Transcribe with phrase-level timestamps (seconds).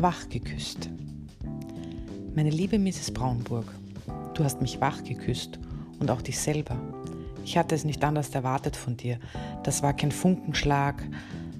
[0.00, 0.90] Wach geküsst.
[2.36, 3.10] Meine liebe Mrs.
[3.10, 3.66] Braunburg,
[4.34, 5.58] du hast mich wach geküsst
[5.98, 6.80] und auch dich selber.
[7.44, 9.18] Ich hatte es nicht anders erwartet von dir.
[9.64, 11.02] Das war kein Funkenschlag,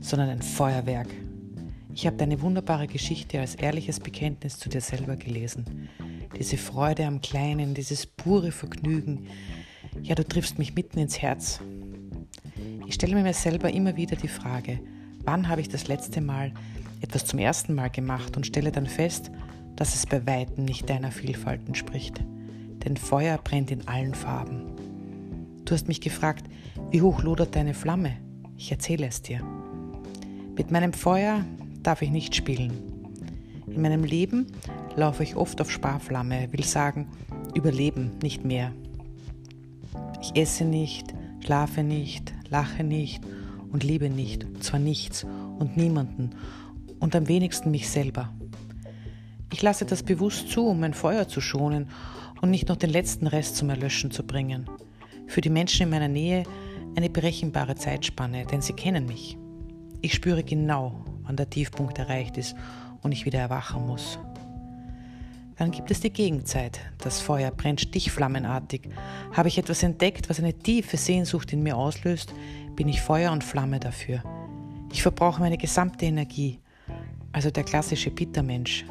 [0.01, 1.09] sondern ein Feuerwerk.
[1.93, 5.89] Ich habe deine wunderbare Geschichte als ehrliches Bekenntnis zu dir selber gelesen.
[6.39, 9.27] Diese Freude am Kleinen, dieses pure Vergnügen.
[10.01, 11.59] Ja, du triffst mich mitten ins Herz.
[12.87, 14.79] Ich stelle mir selber immer wieder die Frage,
[15.25, 16.53] wann habe ich das letzte Mal
[17.01, 19.31] etwas zum ersten Mal gemacht und stelle dann fest,
[19.77, 22.21] dass es bei weitem nicht deiner Vielfalt entspricht.
[22.85, 24.63] Denn Feuer brennt in allen Farben.
[25.65, 26.45] Du hast mich gefragt,
[26.91, 28.17] wie hoch lodert deine Flamme?
[28.57, 29.41] Ich erzähle es dir.
[30.57, 31.45] Mit meinem Feuer
[31.83, 32.73] darf ich nicht spielen.
[33.67, 34.47] In meinem Leben
[34.97, 37.07] laufe ich oft auf Sparflamme, will sagen,
[37.55, 38.73] überleben, nicht mehr.
[40.21, 43.23] Ich esse nicht, schlafe nicht, lache nicht
[43.71, 45.25] und liebe nicht, und zwar nichts
[45.59, 46.31] und niemanden
[47.01, 48.33] und am wenigsten mich selber.
[49.53, 51.89] Ich lasse das bewusst zu, um mein Feuer zu schonen
[52.41, 54.69] und nicht noch den letzten Rest zum Erlöschen zu bringen.
[55.27, 56.45] Für die Menschen in meiner Nähe
[56.97, 59.39] eine berechenbare Zeitspanne, denn sie kennen mich.
[60.01, 62.55] Ich spüre genau, wann der Tiefpunkt erreicht ist
[63.03, 64.19] und ich wieder erwachen muss.
[65.59, 66.81] Dann gibt es die Gegenzeit.
[66.99, 68.89] Das Feuer brennt stichflammenartig.
[69.33, 72.33] Habe ich etwas entdeckt, was eine tiefe Sehnsucht in mir auslöst,
[72.77, 74.23] bin ich Feuer und Flamme dafür.
[74.93, 76.61] Ich verbrauche meine gesamte Energie,
[77.33, 78.87] also der klassische Bittermensch.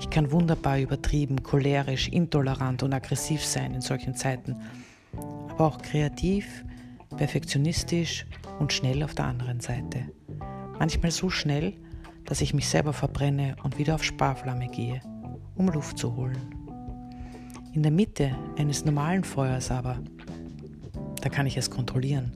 [0.00, 4.56] Ich kann wunderbar übertrieben, cholerisch, intolerant und aggressiv sein in solchen Zeiten,
[5.50, 6.64] aber auch kreativ,
[7.18, 8.26] perfektionistisch
[8.58, 10.10] und schnell auf der anderen Seite.
[10.78, 11.74] Manchmal so schnell,
[12.24, 15.02] dass ich mich selber verbrenne und wieder auf Sparflamme gehe
[15.56, 16.38] um Luft zu holen.
[17.72, 19.98] In der Mitte eines normalen Feuers aber,
[21.20, 22.32] da kann ich es kontrollieren.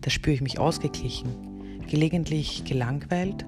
[0.00, 1.28] Da spüre ich mich ausgeglichen,
[1.88, 3.46] gelegentlich gelangweilt,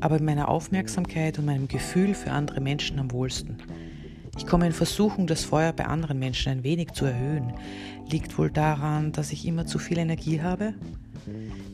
[0.00, 3.58] aber in meiner Aufmerksamkeit und meinem Gefühl für andere Menschen am wohlsten.
[4.36, 7.52] Ich komme in Versuchung, das Feuer bei anderen Menschen ein wenig zu erhöhen.
[8.10, 10.74] Liegt wohl daran, dass ich immer zu viel Energie habe?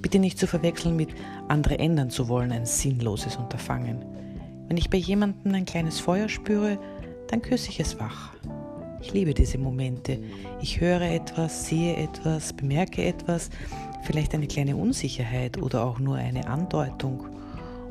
[0.01, 1.11] Bitte nicht zu verwechseln mit
[1.49, 4.05] andere ändern zu wollen, ein sinnloses Unterfangen.
[4.69, 6.79] Wenn ich bei jemandem ein kleines Feuer spüre,
[7.29, 8.35] dann küsse ich es wach.
[9.01, 10.19] Ich liebe diese Momente.
[10.63, 13.51] Ich höre etwas, sehe etwas, bemerke etwas,
[14.03, 17.27] vielleicht eine kleine Unsicherheit oder auch nur eine Andeutung.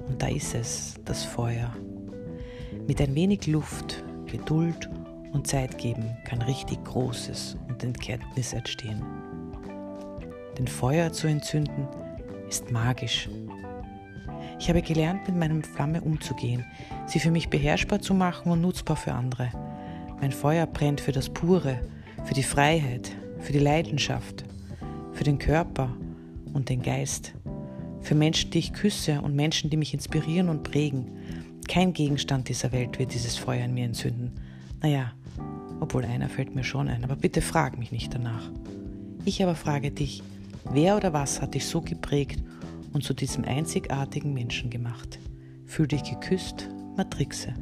[0.07, 1.71] Und da ist es, das Feuer.
[2.87, 4.89] Mit ein wenig Luft, Geduld
[5.33, 9.03] und Zeit geben kann richtig Großes und Entkenntnis entstehen.
[10.57, 11.87] Denn Feuer zu entzünden
[12.49, 13.29] ist magisch
[14.63, 16.63] ich habe gelernt, mit meiner Flamme umzugehen,
[17.05, 19.49] sie für mich beherrschbar zu machen und nutzbar für andere.
[20.21, 21.81] Mein Feuer brennt für das Pure,
[22.23, 24.45] für die Freiheit, für die Leidenschaft,
[25.11, 25.89] für den Körper
[26.53, 27.33] und den Geist,
[27.99, 31.11] für Menschen, die ich küsse und Menschen, die mich inspirieren und prägen.
[31.67, 34.31] Kein Gegenstand dieser Welt wird dieses Feuer in mir entzünden.
[34.81, 35.11] Naja,
[35.81, 38.49] obwohl einer fällt mir schon ein, aber bitte frag mich nicht danach.
[39.25, 40.23] Ich aber frage dich,
[40.71, 42.39] wer oder was hat dich so geprägt
[42.93, 45.19] und zu diesem einzigartigen Menschen gemacht.
[45.65, 47.53] Fühl dich geküsst, Matrixe.